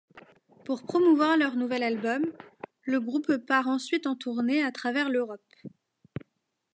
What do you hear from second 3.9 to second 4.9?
en tournée à